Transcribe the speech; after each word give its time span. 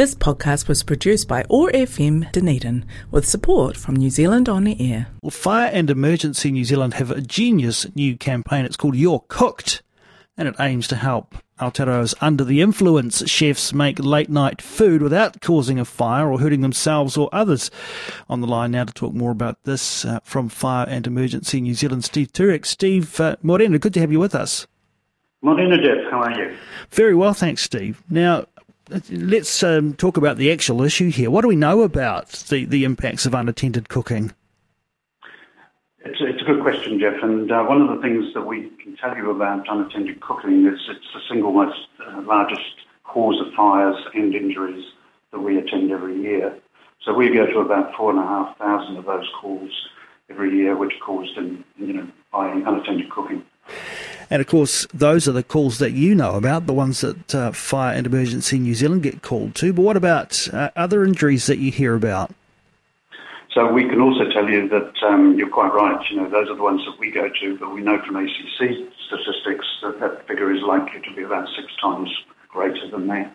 This 0.00 0.14
podcast 0.14 0.66
was 0.66 0.82
produced 0.82 1.28
by 1.28 1.44
OAR 1.50 1.70
FM 1.72 2.32
Dunedin 2.32 2.86
with 3.10 3.28
support 3.28 3.76
from 3.76 3.96
New 3.96 4.08
Zealand 4.08 4.48
On 4.48 4.66
Air. 4.66 5.08
Well, 5.22 5.30
Fire 5.30 5.68
and 5.70 5.90
Emergency 5.90 6.50
New 6.50 6.64
Zealand 6.64 6.94
have 6.94 7.10
a 7.10 7.20
genius 7.20 7.86
new 7.94 8.16
campaign. 8.16 8.64
It's 8.64 8.78
called 8.78 8.96
You're 8.96 9.22
Cooked, 9.28 9.82
and 10.38 10.48
it 10.48 10.54
aims 10.58 10.88
to 10.88 10.96
help 10.96 11.34
Aotearoa's 11.60 12.14
under 12.22 12.44
the 12.44 12.62
influence 12.62 13.28
chefs 13.28 13.74
make 13.74 13.98
late 13.98 14.30
night 14.30 14.62
food 14.62 15.02
without 15.02 15.42
causing 15.42 15.78
a 15.78 15.84
fire 15.84 16.32
or 16.32 16.40
hurting 16.40 16.62
themselves 16.62 17.18
or 17.18 17.28
others. 17.30 17.70
On 18.30 18.40
the 18.40 18.46
line 18.46 18.70
now 18.70 18.84
to 18.84 18.94
talk 18.94 19.12
more 19.12 19.32
about 19.32 19.62
this 19.64 20.06
uh, 20.06 20.20
from 20.24 20.48
Fire 20.48 20.86
and 20.88 21.06
Emergency 21.06 21.60
New 21.60 21.74
Zealand, 21.74 22.06
Steve 22.06 22.32
Turek. 22.32 22.64
Steve 22.64 23.20
uh, 23.20 23.36
Morena, 23.42 23.78
good 23.78 23.92
to 23.92 24.00
have 24.00 24.12
you 24.12 24.18
with 24.18 24.34
us. 24.34 24.66
Morena, 25.42 25.76
Jeff, 25.76 26.10
how 26.10 26.20
are 26.22 26.38
you? 26.38 26.54
Very 26.90 27.14
well, 27.14 27.32
thanks, 27.32 27.62
Steve. 27.62 28.02
Now, 28.10 28.46
let's 29.10 29.62
um, 29.62 29.94
talk 29.94 30.16
about 30.16 30.36
the 30.36 30.52
actual 30.52 30.82
issue 30.82 31.10
here. 31.10 31.30
What 31.30 31.42
do 31.42 31.48
we 31.48 31.56
know 31.56 31.82
about 31.82 32.28
the, 32.48 32.64
the 32.64 32.84
impacts 32.84 33.26
of 33.26 33.34
unattended 33.34 33.88
cooking? 33.88 34.32
It's, 36.04 36.18
it's 36.20 36.42
a 36.42 36.44
good 36.44 36.62
question, 36.62 36.98
Jeff. 36.98 37.22
And 37.22 37.50
uh, 37.50 37.64
one 37.64 37.82
of 37.82 37.94
the 37.94 38.02
things 38.02 38.32
that 38.34 38.42
we 38.42 38.70
can 38.82 38.96
tell 38.96 39.16
you 39.16 39.30
about 39.30 39.68
unattended 39.68 40.20
cooking 40.20 40.66
is 40.66 40.80
it's 40.88 41.12
the 41.14 41.20
single 41.28 41.52
most 41.52 41.88
uh, 42.06 42.22
largest 42.22 42.62
cause 43.04 43.40
of 43.40 43.52
fires 43.54 43.96
and 44.14 44.34
injuries 44.34 44.84
that 45.32 45.40
we 45.40 45.58
attend 45.58 45.90
every 45.90 46.20
year. 46.20 46.56
So 47.04 47.14
we 47.14 47.32
go 47.32 47.46
to 47.46 47.58
about 47.60 47.94
four 47.96 48.10
and 48.10 48.18
a 48.18 48.22
half 48.22 48.58
thousand 48.58 48.96
of 48.96 49.06
those 49.06 49.28
calls 49.40 49.70
every 50.28 50.56
year, 50.56 50.76
which 50.76 50.92
are 50.94 51.04
caused 51.06 51.36
in, 51.36 51.64
you 51.76 51.92
know, 51.92 52.08
by 52.32 52.48
unattended 52.50 53.10
cooking. 53.10 53.44
And 54.30 54.40
of 54.40 54.46
course, 54.46 54.86
those 54.94 55.26
are 55.26 55.32
the 55.32 55.42
calls 55.42 55.78
that 55.78 55.90
you 55.90 56.14
know 56.14 56.36
about, 56.36 56.66
the 56.66 56.72
ones 56.72 57.00
that 57.00 57.34
uh, 57.34 57.50
Fire 57.50 57.94
and 57.94 58.06
Emergency 58.06 58.58
New 58.60 58.74
Zealand 58.74 59.02
get 59.02 59.22
called 59.22 59.56
to. 59.56 59.72
But 59.72 59.82
what 59.82 59.96
about 59.96 60.48
uh, 60.52 60.70
other 60.76 61.04
injuries 61.04 61.46
that 61.46 61.58
you 61.58 61.72
hear 61.72 61.96
about? 61.96 62.32
So 63.52 63.72
we 63.72 63.88
can 63.88 64.00
also 64.00 64.30
tell 64.30 64.48
you 64.48 64.68
that 64.68 64.92
um, 65.02 65.36
you're 65.36 65.48
quite 65.48 65.72
right. 65.74 66.00
You 66.08 66.18
know, 66.18 66.30
those 66.30 66.48
are 66.48 66.54
the 66.54 66.62
ones 66.62 66.82
that 66.86 66.98
we 67.00 67.10
go 67.10 67.28
to, 67.28 67.58
but 67.58 67.74
we 67.74 67.80
know 67.80 68.00
from 68.06 68.16
ACC 68.16 68.88
statistics 69.06 69.66
that 69.82 69.98
that 69.98 70.26
figure 70.28 70.54
is 70.54 70.62
likely 70.62 71.00
to 71.00 71.14
be 71.16 71.22
about 71.24 71.48
six 71.56 71.66
times 71.82 72.08
greater 72.48 72.88
than 72.88 73.08
that. 73.08 73.34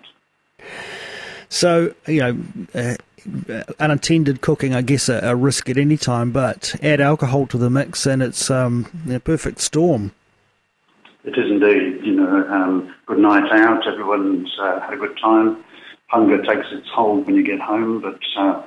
So, 1.49 1.93
you 2.07 2.19
know, 2.21 2.37
uh, 2.73 3.63
unattended 3.79 4.39
cooking, 4.41 4.73
I 4.73 4.81
guess, 4.81 5.09
a, 5.09 5.19
a, 5.19 5.35
risk 5.35 5.69
at 5.69 5.77
any 5.77 5.97
time, 5.97 6.31
but 6.31 6.75
add 6.81 7.01
alcohol 7.01 7.47
to 7.47 7.57
the 7.57 7.69
mix 7.69 8.05
and 8.05 8.21
it's 8.21 8.49
um, 8.49 8.87
a 9.09 9.19
perfect 9.19 9.59
storm. 9.59 10.11
It 11.25 11.35
is 11.39 11.49
indeed. 11.49 12.05
You 12.05 12.13
know, 12.13 12.47
um, 12.49 12.93
good 13.07 13.17
night 13.17 13.51
out. 13.51 13.87
Everyone's 13.87 14.51
uh, 14.61 14.79
had 14.81 14.93
a 14.93 14.97
good 14.97 15.17
time. 15.17 15.63
Hunger 16.07 16.37
takes 16.43 16.67
its 16.71 16.87
hold 16.93 17.25
when 17.25 17.35
you 17.35 17.43
get 17.43 17.59
home, 17.59 17.99
but 17.99 18.19
uh, 18.37 18.61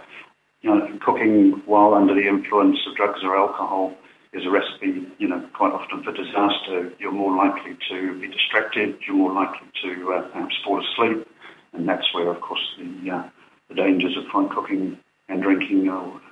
you 0.62 0.70
know, 0.70 0.98
cooking 1.00 1.62
while 1.66 1.94
under 1.94 2.14
the 2.14 2.26
influence 2.26 2.78
of 2.88 2.96
drugs 2.96 3.20
or 3.22 3.36
alcohol 3.36 3.94
is 4.32 4.44
a 4.44 4.50
recipe. 4.50 5.06
You 5.18 5.28
know, 5.28 5.48
quite 5.54 5.72
often 5.72 6.02
for 6.02 6.10
disaster. 6.10 6.92
You're 6.98 7.12
more 7.12 7.36
likely 7.36 7.76
to 7.90 8.20
be 8.20 8.26
distracted. 8.26 8.98
You're 9.06 9.16
more 9.16 9.32
likely 9.32 9.68
to 9.84 10.12
uh, 10.14 10.22
perhaps 10.32 10.56
fall 10.64 10.82
asleep, 10.84 11.28
and 11.74 11.88
that's 11.88 12.12
where, 12.12 12.28
of 12.28 12.40
course, 12.40 12.74
the 12.76 13.10
uh, 13.10 13.28
the 13.68 13.76
dangers 13.76 14.16
of 14.16 14.24
fine 14.32 14.48
cooking 14.48 14.98
and 15.28 15.42
drinking 15.42 15.88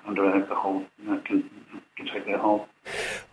under 0.07 0.27
alcohol 0.27 0.83
can 1.25 1.49
can 1.97 2.07
take 2.13 2.27
their 2.27 2.39
hold. 2.39 2.67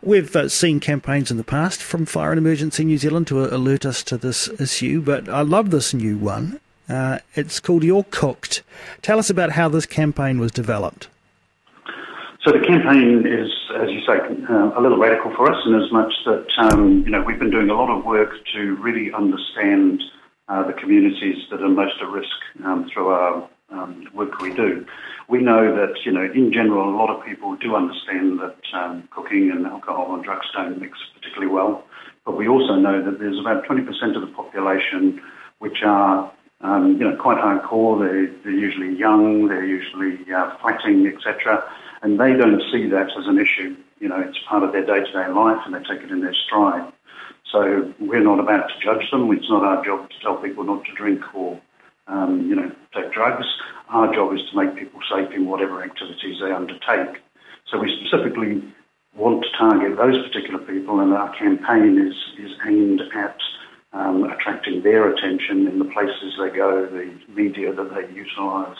We've 0.05 0.35
uh, 0.35 0.49
seen 0.49 0.81
campaigns 0.81 1.31
in 1.31 1.37
the 1.37 1.45
past 1.45 1.81
from 1.81 2.05
Fire 2.05 2.31
and 2.31 2.37
Emergency 2.37 2.83
New 2.83 2.97
Zealand 2.97 3.25
to 3.27 3.39
uh, 3.39 3.55
alert 3.55 3.85
us 3.85 4.03
to 4.03 4.17
this 4.17 4.49
issue, 4.59 5.01
but 5.01 5.29
I 5.29 5.43
love 5.43 5.71
this 5.71 5.93
new 5.93 6.17
one. 6.17 6.59
Uh, 6.89 7.19
it's 7.35 7.61
called 7.61 7.85
You're 7.85 8.03
Cooked. 8.11 8.63
Tell 9.01 9.17
us 9.17 9.29
about 9.29 9.51
how 9.51 9.69
this 9.69 9.85
campaign 9.85 10.39
was 10.39 10.51
developed. 10.51 11.07
So 12.43 12.51
the 12.51 12.59
campaign 12.67 13.25
is, 13.25 13.49
as 13.79 13.89
you 13.91 14.01
say, 14.01 14.19
uh, 14.49 14.77
a 14.77 14.81
little 14.81 14.97
radical 14.97 15.33
for 15.37 15.49
us 15.49 15.65
in 15.65 15.73
as 15.73 15.89
much 15.93 16.11
that 16.25 16.47
um, 16.57 17.03
you 17.05 17.09
know 17.09 17.22
we've 17.22 17.39
been 17.39 17.51
doing 17.51 17.69
a 17.69 17.73
lot 17.73 17.97
of 17.97 18.03
work 18.03 18.33
to 18.55 18.75
really 18.81 19.13
understand 19.13 20.03
uh, 20.49 20.67
the 20.67 20.73
communities 20.73 21.45
that 21.49 21.61
are 21.61 21.69
most 21.69 21.95
at 22.01 22.09
risk 22.09 22.35
um, 22.66 22.89
through 22.94 23.07
our 23.07 23.49
um, 23.69 24.05
work 24.13 24.41
we 24.41 24.53
do. 24.53 24.85
We 25.33 25.41
know 25.41 25.75
that, 25.75 26.05
you 26.05 26.11
know, 26.11 26.29
in 26.31 26.53
general, 26.53 26.88
a 26.88 26.95
lot 26.95 27.09
of 27.09 27.25
people 27.25 27.55
do 27.55 27.75
understand 27.75 28.39
that 28.39 28.61
um, 28.71 29.09
cooking 29.09 29.49
and 29.49 29.66
alcohol 29.66 30.13
and 30.13 30.23
drugs 30.23 30.45
don't 30.53 30.79
mix 30.79 30.99
particularly 31.16 31.51
well. 31.51 31.83
But 32.23 32.38
we 32.38 32.47
also 32.47 32.75
know 32.75 33.03
that 33.03 33.17
there's 33.17 33.39
about 33.39 33.66
20% 33.66 34.16
of 34.16 34.22
the 34.22 34.27
population 34.27 35.19
which 35.57 35.81
are, 35.83 36.31
um, 36.61 36.97
you 36.99 37.09
know, 37.09 37.16
quite 37.16 37.39
hardcore. 37.39 37.97
They're, 37.97 38.29
they're 38.43 38.61
usually 38.67 38.95
young, 38.95 39.47
they're 39.47 39.66
usually 39.66 40.19
uh, 40.31 40.55
fighting, 40.61 41.07
etc. 41.07 41.63
And 42.03 42.19
they 42.19 42.33
don't 42.33 42.61
see 42.72 42.88
that 42.89 43.09
as 43.17 43.25
an 43.25 43.39
issue. 43.39 43.75
You 43.99 44.09
know, 44.09 44.19
it's 44.19 44.38
part 44.47 44.61
of 44.61 44.72
their 44.72 44.85
day-to-day 44.85 45.29
life 45.33 45.66
and 45.66 45.73
they 45.73 45.79
take 45.79 46.03
it 46.03 46.11
in 46.11 46.22
their 46.22 46.35
stride. 46.45 46.93
So 47.51 47.91
we're 47.99 48.23
not 48.23 48.39
about 48.39 48.69
to 48.69 48.75
judge 48.79 49.09
them. 49.09 49.31
It's 49.31 49.49
not 49.49 49.63
our 49.63 49.83
job 49.83 50.11
to 50.11 50.16
tell 50.22 50.38
people 50.38 50.63
not 50.63 50.85
to 50.85 50.93
drink 50.93 51.22
or 51.33 51.59
um, 52.08 52.47
you 52.47 52.56
know, 52.56 52.72
take 52.94 53.12
drugs. 53.14 53.46
Our 53.90 54.14
job 54.14 54.34
is 54.34 54.41
to 54.52 54.58
make 54.58 54.75
people 54.75 55.00
safe 55.09 55.31
in 55.34 55.46
whatever 55.46 55.84
activities 55.84 56.38
they 56.41 56.52
undertake. 56.52 57.22
So 57.69 57.80
we 57.80 57.96
specifically 58.02 58.64
want 59.16 59.44
to 59.44 59.50
target 59.58 59.97
those 59.97 60.22
particular 60.28 60.59
people, 60.59 61.00
and 61.00 61.14
our 61.14 61.34
campaign 61.36 62.00
is, 62.00 62.16
is 62.44 62.52
aimed 62.68 63.02
at 63.16 63.38
um, 63.94 64.24
attracting 64.24 64.81
their 64.84 65.08
attention 65.09 65.68
in 65.68 65.80
the 65.80 65.86
places 65.86 66.34
they 66.40 66.50
go, 66.50 66.86
the 66.86 67.14
media 67.31 67.74
that 67.74 67.94
they 67.94 68.14
utilise 68.14 68.78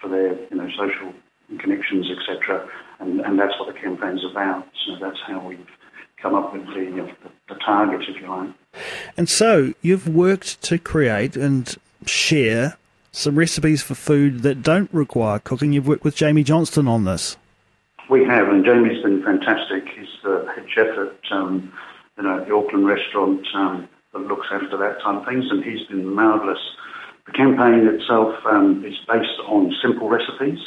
for 0.00 0.08
their 0.08 0.32
you 0.50 0.56
know, 0.56 0.68
social 0.70 1.12
connections, 1.58 2.06
etc. 2.10 2.68
And, 2.98 3.20
and 3.20 3.38
that's 3.38 3.58
what 3.60 3.72
the 3.72 3.78
campaign's 3.78 4.24
about. 4.24 4.66
So 4.86 4.96
that's 5.00 5.20
how 5.26 5.46
we've 5.46 5.66
come 6.20 6.34
up 6.34 6.52
with 6.52 6.66
the, 6.66 7.12
the, 7.20 7.54
the 7.54 7.60
target, 7.60 8.08
if 8.08 8.20
you 8.20 8.28
like. 8.28 8.50
And 9.16 9.28
so 9.28 9.74
you've 9.82 10.08
worked 10.08 10.62
to 10.62 10.78
create 10.78 11.36
and 11.36 11.76
share 12.08 12.76
some 13.12 13.38
recipes 13.38 13.82
for 13.82 13.94
food 13.94 14.42
that 14.42 14.62
don't 14.62 14.92
require 14.92 15.38
cooking. 15.38 15.72
You've 15.72 15.88
worked 15.88 16.04
with 16.04 16.16
Jamie 16.16 16.44
Johnston 16.44 16.86
on 16.86 17.04
this. 17.04 17.36
We 18.08 18.24
have, 18.24 18.48
and 18.48 18.64
Jamie's 18.64 19.02
been 19.02 19.22
fantastic. 19.22 19.84
He's 19.96 20.08
the 20.22 20.46
head 20.54 20.66
chef 20.72 20.86
at 20.96 21.32
um, 21.32 21.72
you 22.16 22.22
know 22.24 22.44
the 22.44 22.54
Auckland 22.54 22.86
restaurant 22.86 23.46
um, 23.54 23.88
that 24.12 24.20
looks 24.20 24.46
after 24.52 24.76
that 24.76 25.00
type 25.02 25.22
of 25.22 25.26
things, 25.26 25.46
and 25.50 25.64
he's 25.64 25.86
been 25.88 26.14
marvellous. 26.14 26.60
The 27.26 27.32
campaign 27.32 27.88
itself 27.88 28.34
um, 28.46 28.84
is 28.84 28.94
based 29.08 29.40
on 29.48 29.74
simple 29.82 30.08
recipes. 30.08 30.60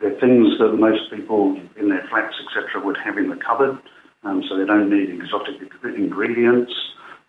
They're 0.00 0.18
things 0.18 0.58
that 0.58 0.72
most 0.72 1.10
people 1.10 1.60
in 1.76 1.90
their 1.90 2.04
flats, 2.08 2.34
etc., 2.46 2.84
would 2.84 2.96
have 2.96 3.18
in 3.18 3.28
the 3.28 3.36
cupboard, 3.36 3.78
um, 4.24 4.42
so 4.48 4.56
they 4.56 4.64
don't 4.64 4.90
need 4.90 5.10
exotic 5.10 5.56
ingredients. 5.84 6.72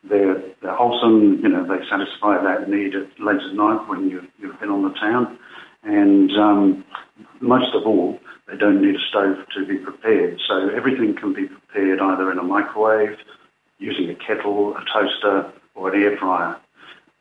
They're, 0.03 0.35
they're 0.35 0.50
wholesome, 0.81 1.39
you 1.43 1.49
know, 1.49 1.63
they 1.63 1.77
satisfy 1.87 2.41
that 2.41 2.67
need 2.67 2.95
at 2.95 3.07
late 3.19 3.41
at 3.41 3.53
night 3.53 3.87
when 3.87 4.09
you've, 4.09 4.25
you've 4.39 4.59
been 4.59 4.69
on 4.69 4.81
the 4.81 4.93
town. 4.99 5.37
And 5.83 6.31
um, 6.31 6.83
most 7.39 7.75
of 7.75 7.85
all, 7.85 8.19
they 8.47 8.57
don't 8.57 8.81
need 8.81 8.95
a 8.95 9.03
stove 9.09 9.37
to 9.55 9.65
be 9.65 9.77
prepared. 9.77 10.41
So 10.47 10.69
everything 10.69 11.15
can 11.15 11.33
be 11.33 11.45
prepared 11.45 11.99
either 11.99 12.31
in 12.31 12.39
a 12.39 12.43
microwave, 12.43 13.15
using 13.77 14.09
a 14.09 14.15
kettle, 14.15 14.75
a 14.75 14.83
toaster, 14.91 15.51
or 15.75 15.93
an 15.93 16.01
air 16.01 16.17
fryer. 16.17 16.57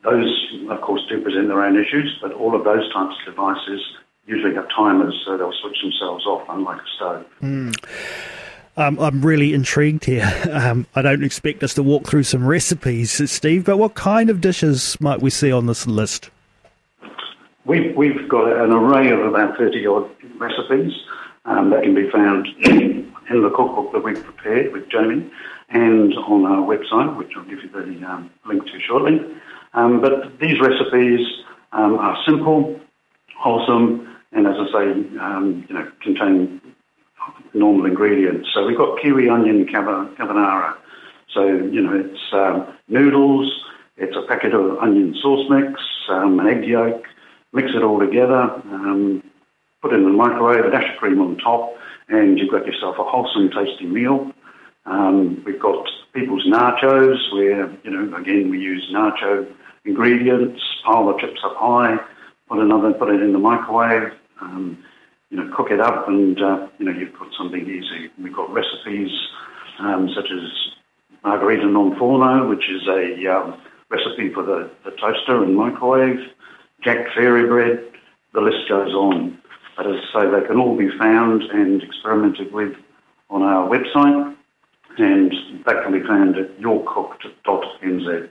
Those, 0.03 0.33
of 0.69 0.81
course, 0.81 1.01
do 1.07 1.21
present 1.21 1.47
their 1.47 1.63
own 1.63 1.77
issues, 1.77 2.17
but 2.19 2.33
all 2.33 2.55
of 2.55 2.63
those 2.63 2.91
types 2.91 3.15
of 3.19 3.33
devices 3.33 3.81
usually 4.25 4.55
have 4.55 4.67
timers, 4.75 5.13
so 5.23 5.37
they'll 5.37 5.53
switch 5.61 5.77
themselves 5.83 6.25
off, 6.25 6.47
unlike 6.49 6.81
a 6.81 6.89
stove. 6.95 7.25
Mm. 7.41 8.40
Um, 8.77 8.99
I'm 8.99 9.21
really 9.21 9.53
intrigued 9.53 10.05
here. 10.05 10.29
Um, 10.51 10.85
I 10.95 11.01
don't 11.01 11.23
expect 11.23 11.63
us 11.63 11.73
to 11.75 11.83
walk 11.83 12.05
through 12.05 12.23
some 12.23 12.45
recipes, 12.45 13.31
Steve, 13.31 13.65
but 13.65 13.77
what 13.77 13.95
kind 13.95 14.29
of 14.29 14.41
dishes 14.41 14.97
might 14.99 15.21
we 15.21 15.29
see 15.29 15.51
on 15.51 15.65
this 15.65 15.87
list? 15.87 16.29
We've, 17.65 17.95
we've 17.95 18.27
got 18.29 18.51
an 18.51 18.71
array 18.71 19.09
of 19.11 19.21
about 19.21 19.57
30 19.57 19.87
odd 19.87 20.09
recipes 20.37 20.91
um, 21.45 21.69
that 21.71 21.83
can 21.83 21.95
be 21.95 22.09
found 22.11 22.47
in 22.59 23.11
the 23.29 23.49
cookbook 23.55 23.91
that 23.93 24.03
we've 24.03 24.23
prepared 24.23 24.71
with 24.73 24.89
Jamie 24.89 25.31
and 25.69 26.13
on 26.13 26.45
our 26.45 26.61
website, 26.67 27.15
which 27.17 27.31
I'll 27.35 27.45
give 27.45 27.63
you 27.63 27.69
the 27.69 28.07
um, 28.07 28.29
link 28.45 28.65
to 28.65 28.79
shortly. 28.79 29.19
Um, 29.73 30.01
but 30.01 30.37
these 30.39 30.59
recipes 30.59 31.25
um, 31.71 31.95
are 31.95 32.17
simple, 32.25 32.79
wholesome, 33.37 34.15
and 34.33 34.47
as 34.47 34.55
I 34.57 34.65
say, 34.71 34.85
you 34.99 35.73
know, 35.73 35.91
contain 36.01 36.60
normal 37.53 37.85
ingredients. 37.85 38.49
So 38.53 38.65
we've 38.65 38.77
got 38.77 38.99
kiwi 39.01 39.29
onion 39.29 39.65
carbonara. 39.65 40.75
So, 41.33 41.45
you 41.45 41.81
know, 41.81 41.93
it's 41.93 42.33
um, 42.33 42.75
noodles, 42.87 43.49
it's 43.97 44.15
a 44.15 44.27
packet 44.27 44.53
of 44.53 44.77
onion 44.79 45.15
sauce 45.21 45.49
mix, 45.49 45.81
um, 46.09 46.39
an 46.39 46.47
egg 46.47 46.65
yolk, 46.65 47.05
mix 47.53 47.69
it 47.73 47.83
all 47.83 47.99
together, 47.99 48.41
um, 48.65 49.23
put 49.81 49.93
it 49.93 49.97
in 49.97 50.03
the 50.03 50.09
microwave, 50.09 50.65
a 50.65 50.71
dash 50.71 50.91
of 50.91 50.97
cream 50.99 51.21
on 51.21 51.37
top, 51.37 51.73
and 52.09 52.37
you've 52.37 52.51
got 52.51 52.65
yourself 52.65 52.97
a 52.99 53.03
wholesome, 53.03 53.49
tasty 53.49 53.85
meal. 53.85 54.31
Um, 54.85 55.43
we've 55.45 55.59
got 55.59 55.87
people's 56.13 56.45
nachos, 56.45 57.31
where, 57.33 57.71
you 57.83 57.91
know, 57.91 58.15
again, 58.17 58.49
we 58.49 58.59
use 58.59 58.91
nacho 58.91 59.47
ingredients, 59.85 60.61
pile 60.83 61.07
the 61.07 61.17
chips 61.19 61.39
up 61.43 61.55
high, 61.55 61.97
put 62.49 62.59
another, 62.59 62.93
put 62.93 63.09
it 63.09 63.21
in 63.21 63.31
the 63.31 63.39
microwave, 63.39 64.11
um, 64.41 64.83
you 65.31 65.37
know, 65.37 65.49
cook 65.55 65.71
it 65.71 65.79
up, 65.79 66.07
and 66.07 66.39
uh, 66.41 66.67
you 66.77 66.85
know, 66.85 66.91
you've 66.91 67.17
got 67.17 67.29
something 67.37 67.61
easy. 67.61 68.11
We've 68.21 68.35
got 68.35 68.51
recipes 68.51 69.09
um, 69.79 70.09
such 70.13 70.29
as 70.29 70.73
margarita 71.23 71.65
non 71.65 71.97
forno, 71.97 72.47
which 72.47 72.69
is 72.69 72.87
a 72.87 73.33
um, 73.33 73.59
recipe 73.89 74.33
for 74.33 74.43
the, 74.43 74.69
the 74.83 74.91
toaster 74.91 75.41
and 75.43 75.55
microwave, 75.55 76.19
jack 76.83 77.07
fairy 77.15 77.47
bread. 77.47 77.83
The 78.33 78.41
list 78.41 78.69
goes 78.69 78.93
on. 78.93 79.39
But 79.77 79.87
as 79.87 79.95
I 80.13 80.21
say, 80.21 80.29
they 80.29 80.47
can 80.47 80.57
all 80.57 80.77
be 80.77 80.89
found 80.97 81.43
and 81.43 81.81
experimented 81.81 82.51
with 82.53 82.73
on 83.29 83.41
our 83.41 83.69
website, 83.69 84.35
and 84.97 85.31
that 85.65 85.83
can 85.83 85.93
be 85.93 86.05
found 86.05 86.37
at 86.37 86.59
yourcooked.nz. 86.59 88.29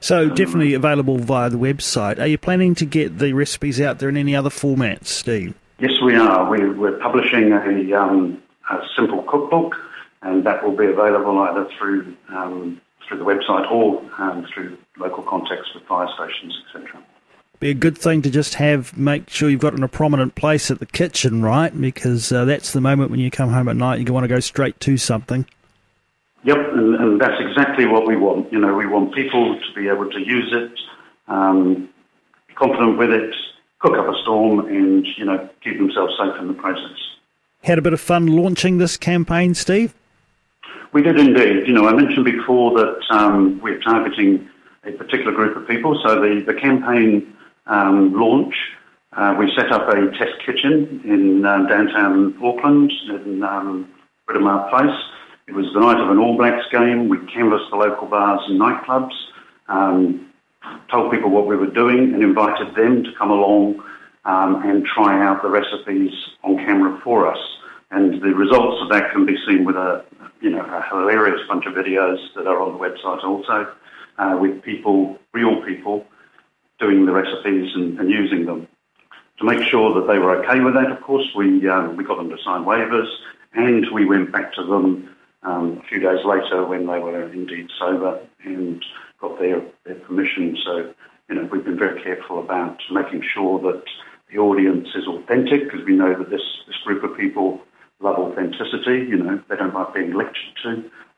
So 0.00 0.30
definitely 0.30 0.72
available 0.72 1.18
via 1.18 1.50
the 1.50 1.58
website. 1.58 2.18
Are 2.18 2.26
you 2.26 2.38
planning 2.38 2.74
to 2.76 2.86
get 2.86 3.18
the 3.18 3.34
recipes 3.34 3.78
out 3.78 3.98
there 3.98 4.08
in 4.08 4.16
any 4.16 4.34
other 4.34 4.48
formats, 4.48 5.08
Steve? 5.08 5.54
Yes, 5.80 5.92
we 6.04 6.14
are. 6.14 6.50
We, 6.50 6.60
are 6.88 6.98
publishing 6.98 7.52
a, 7.52 7.94
um, 7.94 8.42
a, 8.70 8.80
simple 8.94 9.22
cookbook, 9.22 9.74
and 10.20 10.44
that 10.44 10.62
will 10.62 10.76
be 10.76 10.84
available 10.84 11.38
either 11.38 11.66
through 11.78 12.14
um, 12.28 12.80
through 13.08 13.16
the 13.16 13.24
website 13.24 13.70
or 13.70 14.02
um, 14.18 14.46
through 14.52 14.76
local 14.98 15.22
contacts 15.22 15.72
with 15.74 15.82
fire 15.84 16.06
stations, 16.14 16.54
etc. 16.66 17.02
Be 17.60 17.70
a 17.70 17.74
good 17.74 17.96
thing 17.96 18.20
to 18.22 18.30
just 18.30 18.54
have 18.54 18.96
make 18.96 19.30
sure 19.30 19.48
you've 19.48 19.60
got 19.60 19.72
in 19.72 19.82
a 19.82 19.88
prominent 19.88 20.34
place 20.34 20.70
at 20.70 20.80
the 20.80 20.86
kitchen, 20.86 21.42
right? 21.42 21.78
Because 21.78 22.30
uh, 22.30 22.44
that's 22.44 22.72
the 22.72 22.80
moment 22.82 23.10
when 23.10 23.20
you 23.20 23.30
come 23.30 23.50
home 23.50 23.68
at 23.68 23.76
night, 23.76 24.06
you 24.06 24.12
want 24.12 24.24
to 24.24 24.28
go 24.28 24.40
straight 24.40 24.78
to 24.80 24.98
something. 24.98 25.46
Yep, 26.44 26.56
and, 26.72 26.94
and, 26.94 27.20
that's 27.20 27.38
exactly 27.38 27.86
what 27.86 28.06
we 28.06 28.16
want. 28.16 28.50
You 28.52 28.58
know, 28.60 28.74
we 28.74 28.86
want 28.86 29.14
people 29.14 29.58
to 29.58 29.74
be 29.74 29.88
able 29.88 30.10
to 30.10 30.20
use 30.20 30.50
it, 30.52 30.72
um, 31.28 31.90
confident 32.54 32.96
with 32.96 33.10
it, 33.10 33.34
cook 33.80 33.96
up 33.96 34.08
a 34.08 34.22
storm, 34.22 34.60
and 34.66 35.06
you 35.16 35.24
know, 35.24 35.48
keep 35.62 35.78
themselves 35.78 36.14
safe 36.18 36.40
in 36.40 36.48
the 36.48 36.54
process. 36.54 36.96
Had 37.62 37.78
a 37.78 37.82
bit 37.82 37.92
of 37.92 38.00
fun 38.00 38.26
launching 38.26 38.78
this 38.78 38.96
campaign, 38.96 39.54
Steve. 39.54 39.94
We 40.92 41.02
did 41.02 41.18
indeed. 41.18 41.66
You 41.66 41.74
know, 41.74 41.86
I 41.86 41.92
mentioned 41.92 42.24
before 42.24 42.72
that 42.78 43.00
um, 43.10 43.60
we're 43.60 43.80
targeting 43.80 44.48
a 44.84 44.92
particular 44.92 45.32
group 45.32 45.56
of 45.56 45.68
people. 45.68 46.00
So 46.04 46.20
the 46.20 46.42
the 46.46 46.54
campaign 46.54 47.36
um, 47.66 48.12
launch, 48.14 48.54
uh, 49.12 49.36
we 49.38 49.52
set 49.54 49.70
up 49.72 49.88
a 49.88 50.10
test 50.18 50.40
kitchen 50.44 51.02
in 51.04 51.44
uh, 51.44 51.66
downtown 51.66 52.36
Auckland 52.42 52.92
in 53.08 53.42
um, 53.42 53.92
Britomart 54.28 54.70
Place 54.70 54.96
it 55.50 55.54
was 55.54 55.66
the 55.74 55.80
night 55.80 55.98
of 55.98 56.08
an 56.08 56.18
All 56.18 56.36
Blacks 56.36 56.64
game. 56.70 57.08
We 57.08 57.18
canvassed 57.26 57.70
the 57.70 57.76
local 57.76 58.06
bars 58.06 58.40
and 58.46 58.60
nightclubs, 58.60 59.10
um, 59.66 60.29
told 60.90 61.12
people 61.12 61.30
what 61.30 61.46
we 61.46 61.56
were 61.56 61.70
doing, 61.70 62.12
and 62.14 62.22
invited 62.22 62.74
them 62.74 63.04
to 63.04 63.12
come 63.18 63.30
along 63.30 63.82
um, 64.24 64.62
and 64.62 64.84
try 64.84 65.24
out 65.24 65.42
the 65.42 65.48
recipes 65.48 66.12
on 66.42 66.56
camera 66.58 67.00
for 67.02 67.26
us. 67.26 67.38
And 67.90 68.22
the 68.22 68.34
results 68.34 68.82
of 68.82 68.88
that 68.90 69.10
can 69.12 69.26
be 69.26 69.36
seen 69.46 69.64
with 69.64 69.76
a, 69.76 70.04
you 70.40 70.50
know, 70.50 70.64
a 70.64 70.82
hilarious 70.88 71.40
bunch 71.48 71.66
of 71.66 71.74
videos 71.74 72.18
that 72.36 72.46
are 72.46 72.60
on 72.60 72.72
the 72.72 72.78
website 72.78 73.24
also, 73.24 73.72
uh, 74.18 74.36
with 74.40 74.62
people, 74.62 75.18
real 75.32 75.62
people, 75.64 76.06
doing 76.78 77.06
the 77.06 77.12
recipes 77.12 77.72
and, 77.74 77.98
and, 77.98 78.10
using 78.10 78.46
them. 78.46 78.68
To 79.38 79.44
make 79.44 79.62
sure 79.68 79.94
that 79.94 80.06
they 80.06 80.18
were 80.18 80.44
okay 80.44 80.60
with 80.60 80.74
that, 80.74 80.90
of 80.90 81.00
course, 81.00 81.26
we 81.34 81.66
um, 81.68 81.96
we 81.96 82.04
got 82.04 82.18
them 82.18 82.28
to 82.28 82.36
sign 82.44 82.64
waivers, 82.64 83.08
and 83.54 83.86
we 83.92 84.04
went 84.04 84.30
back 84.30 84.52
to 84.54 84.62
them 84.64 85.08
um, 85.42 85.80
a 85.82 85.88
few 85.88 86.00
days 86.00 86.24
later 86.24 86.66
when 86.66 86.86
they 86.86 86.98
were 86.98 87.32
indeed 87.32 87.68
sober 87.78 88.20
and 88.44 88.84
got 89.20 89.38
their, 89.38 89.60
their 89.84 89.96
permission. 90.06 90.56
So, 90.64 90.92
you 91.28 91.34
know, 91.34 91.48
we've 91.50 91.64
been 91.64 91.78
very 91.78 92.02
careful 92.02 92.40
about 92.40 92.78
making 92.90 93.22
sure 93.34 93.60
that 93.60 93.82
the 94.32 94.38
audience 94.38 94.88
is 94.94 95.06
authentic 95.06 95.64
because 95.64 95.84
we 95.86 95.96
know 95.96 96.16
that 96.16 96.30
this, 96.30 96.42
this 96.66 96.76
group 96.84 97.02
of 97.04 97.16
people 97.16 97.60
love 98.00 98.16
authenticity. 98.16 99.06
You 99.08 99.16
know, 99.16 99.42
they 99.48 99.56
don't 99.56 99.74
like 99.74 99.94
being 99.94 100.14
lectured 100.14 100.54
to, 100.64 100.68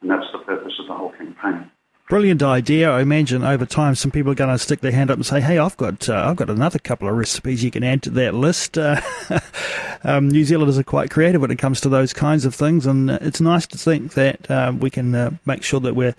and 0.00 0.10
that's 0.10 0.30
the 0.32 0.38
purpose 0.38 0.74
of 0.80 0.86
the 0.88 0.94
whole 0.94 1.12
campaign. 1.12 1.70
Brilliant 2.12 2.42
idea. 2.42 2.90
I 2.90 3.00
imagine 3.00 3.42
over 3.42 3.64
time 3.64 3.94
some 3.94 4.10
people 4.10 4.32
are 4.32 4.34
going 4.34 4.50
to 4.50 4.58
stick 4.58 4.82
their 4.82 4.92
hand 4.92 5.10
up 5.10 5.16
and 5.16 5.24
say, 5.24 5.40
"Hey, 5.40 5.56
I've 5.56 5.78
got 5.78 6.10
uh, 6.10 6.26
I've 6.26 6.36
got 6.36 6.50
another 6.50 6.78
couple 6.78 7.08
of 7.08 7.16
recipes 7.16 7.64
you 7.64 7.70
can 7.70 7.82
add 7.82 8.02
to 8.02 8.10
that 8.10 8.34
list." 8.34 8.76
Uh, 8.76 9.00
um, 10.04 10.28
New 10.28 10.44
Zealanders 10.44 10.76
are 10.76 10.82
quite 10.82 11.10
creative 11.10 11.40
when 11.40 11.50
it 11.50 11.58
comes 11.58 11.80
to 11.80 11.88
those 11.88 12.12
kinds 12.12 12.44
of 12.44 12.54
things, 12.54 12.84
and 12.84 13.08
it's 13.08 13.40
nice 13.40 13.66
to 13.68 13.78
think 13.78 14.12
that 14.12 14.50
uh, 14.50 14.74
we 14.78 14.90
can 14.90 15.14
uh, 15.14 15.30
make 15.46 15.62
sure 15.62 15.80
that 15.80 15.94
we're 15.96 16.14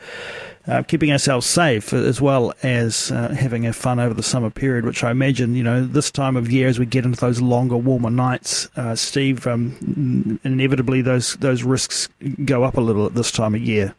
uh, 0.68 0.82
keeping 0.82 1.12
ourselves 1.12 1.46
safe 1.46 1.94
as 1.94 2.20
well 2.20 2.56
as 2.64 3.12
uh, 3.12 3.28
having 3.28 3.68
a 3.68 3.72
fun 3.72 4.00
over 4.00 4.16
the 4.16 4.24
summer 4.24 4.50
period. 4.50 4.86
Which 4.86 5.04
I 5.04 5.12
imagine, 5.12 5.54
you 5.54 5.64
know, 5.64 5.86
this 5.86 6.10
time 6.10 6.36
of 6.36 6.52
year 6.52 6.70
as 6.70 6.80
we 6.80 6.88
get 6.88 7.06
into 7.06 7.22
those 7.22 7.40
longer, 7.40 7.78
warmer 7.78 8.10
nights, 8.10 8.68
Steve, 8.96 9.46
um, 9.46 10.40
inevitably 10.44 11.04
those 11.04 11.36
those 11.36 11.62
risks 11.62 12.10
go 12.46 12.64
up 12.64 12.78
a 12.78 12.82
little 12.82 13.06
at 13.06 13.14
this 13.14 13.32
time 13.32 13.54
of 13.54 13.62
year. 13.62 13.94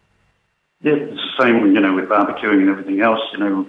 The 0.82 1.24
same, 1.38 1.75
you 1.75 1.81
know, 1.81 1.94
with 1.94 2.08
barbecuing 2.08 2.62
and 2.62 2.70
everything 2.70 3.00
else. 3.00 3.20
You 3.32 3.38
know, 3.38 3.66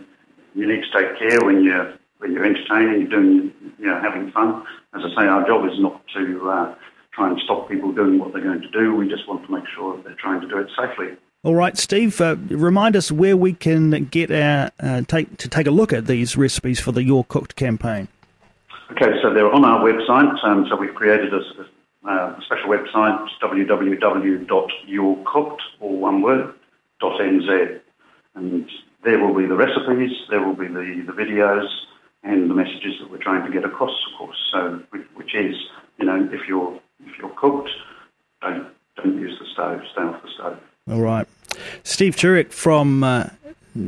you 0.53 0.67
need 0.67 0.83
to 0.83 0.91
take 0.97 1.19
care 1.19 1.45
when 1.45 1.63
you're 1.63 1.93
when 2.19 2.31
you're 2.31 2.45
entertaining, 2.45 3.01
you're 3.01 3.09
doing, 3.09 3.51
you 3.77 3.85
know, 3.85 3.99
having 4.01 4.31
fun. 4.31 4.63
As 4.93 5.01
I 5.03 5.21
say, 5.21 5.27
our 5.27 5.45
job 5.45 5.65
is 5.65 5.77
not 5.79 6.01
to 6.15 6.49
uh, 6.49 6.75
try 7.13 7.29
and 7.29 7.39
stop 7.43 7.69
people 7.69 7.91
doing 7.91 8.17
what 8.19 8.33
they're 8.33 8.43
going 8.43 8.61
to 8.61 8.69
do. 8.69 8.95
We 8.95 9.09
just 9.09 9.27
want 9.27 9.45
to 9.45 9.51
make 9.51 9.65
sure 9.75 9.95
that 9.95 10.05
they're 10.05 10.15
trying 10.15 10.41
to 10.41 10.47
do 10.47 10.57
it 10.57 10.69
safely. 10.77 11.17
All 11.43 11.55
right, 11.55 11.77
Steve. 11.77 12.19
Uh, 12.19 12.37
remind 12.49 12.95
us 12.95 13.11
where 13.11 13.37
we 13.37 13.53
can 13.53 14.05
get 14.05 14.31
our 14.31 14.71
uh, 14.79 15.03
take 15.07 15.37
to 15.37 15.47
take 15.47 15.67
a 15.67 15.71
look 15.71 15.93
at 15.93 16.07
these 16.07 16.35
recipes 16.35 16.79
for 16.79 16.91
the 16.91 17.03
Your 17.03 17.23
Cooked 17.25 17.55
campaign. 17.55 18.07
Okay, 18.91 19.11
so 19.21 19.31
they're 19.33 19.53
on 19.53 19.63
our 19.65 19.81
website. 19.81 20.43
Um, 20.43 20.65
so 20.69 20.75
we've 20.75 20.95
created 20.95 21.33
a, 21.33 21.41
a 22.07 22.37
special 22.45 22.69
website, 22.69 23.27
www.yourcooked, 23.41 25.59
all 25.81 25.97
one 25.97 26.21
word, 26.21 26.53
nz, 27.01 27.81
and 28.35 28.69
there 29.03 29.19
will 29.19 29.33
be 29.33 29.45
the 29.45 29.55
recipes, 29.55 30.11
there 30.29 30.41
will 30.41 30.55
be 30.55 30.67
the, 30.67 31.03
the 31.05 31.13
videos, 31.13 31.67
and 32.23 32.49
the 32.49 32.55
messages 32.55 32.95
that 32.99 33.09
we're 33.09 33.17
trying 33.17 33.45
to 33.45 33.51
get 33.51 33.63
across, 33.63 33.95
of 34.11 34.17
course. 34.17 34.37
So, 34.51 34.81
which 35.13 35.35
is, 35.35 35.55
you 35.99 36.05
know, 36.05 36.27
if 36.31 36.47
you're 36.47 36.79
if 37.05 37.17
you're 37.19 37.29
cooked, 37.29 37.69
don't 38.41 38.67
don't 38.95 39.19
use 39.19 39.37
the 39.39 39.45
stove, 39.53 39.81
stay 39.91 40.01
off 40.01 40.21
the 40.23 40.29
stove. 40.33 40.59
All 40.89 41.01
right, 41.01 41.27
Steve 41.83 42.15
Turek 42.15 42.51
from 42.51 43.03
uh, 43.03 43.29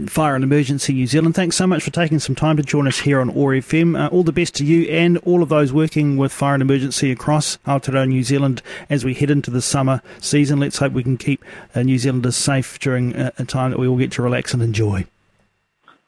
Fire 0.08 0.36
and 0.36 0.44
Emergency 0.44 0.94
New 0.94 1.08
Zealand. 1.08 1.36
Thanks 1.36 1.56
so 1.56 1.66
much 1.66 1.82
for 1.84 1.92
taking 1.92 2.20
some 2.20 2.36
time 2.36 2.58
to 2.58 2.64
join 2.64 2.88
us 2.88 3.00
here 3.00 3.22
on 3.22 3.30
OAR 3.30 3.54
FM. 3.54 3.98
Uh, 3.98 4.08
all 4.10 4.24
the 4.24 4.34
best 4.34 4.56
to 4.56 4.66
you 4.66 4.84
and 4.90 5.18
all 5.20 5.42
of 5.42 5.50
those 5.50 5.72
working 5.72 6.18
with 6.18 6.34
Fire 6.34 6.54
and 6.54 6.62
Emergency 6.62 7.12
across 7.12 7.58
Aotearoa 7.66 8.08
New 8.08 8.24
Zealand 8.24 8.62
as 8.90 9.06
we 9.06 9.14
head 9.14 9.30
into 9.30 9.50
the 9.50 9.62
summer 9.62 10.02
season. 10.20 10.60
Let's 10.60 10.80
hope 10.80 10.92
we 10.92 11.04
can 11.04 11.18
keep 11.18 11.44
uh, 11.74 11.84
New 11.84 11.98
Zealanders 11.98 12.36
safe 12.36 12.80
during 12.80 13.16
uh, 13.16 13.32
a 13.40 13.46
time 13.46 13.72
that 13.72 13.80
we 13.80 13.88
all 13.88 13.98
get 13.98 14.12
to 14.14 14.22
relax 14.22 14.54
and 14.54 14.62
enjoy. 14.62 15.06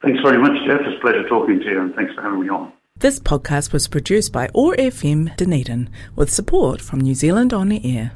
Thanks 0.01 0.21
very 0.21 0.37
much, 0.37 0.57
Jeff. 0.65 0.81
It's 0.81 0.97
a 0.97 1.01
pleasure 1.01 1.27
talking 1.27 1.59
to 1.59 1.65
you, 1.65 1.81
and 1.81 1.95
thanks 1.95 2.13
for 2.13 2.21
having 2.21 2.41
me 2.41 2.49
on. 2.49 2.71
This 2.97 3.19
podcast 3.19 3.71
was 3.71 3.87
produced 3.87 4.33
by 4.33 4.49
OAR 4.53 4.75
FM 4.75 5.35
Dunedin 5.37 5.89
with 6.17 6.29
support 6.29 6.81
from 6.81 6.99
New 6.99 7.15
Zealand 7.15 7.53
On 7.53 7.69
the 7.69 7.97
Air. 7.97 8.11